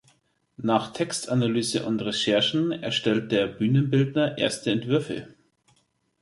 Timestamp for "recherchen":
2.03-2.71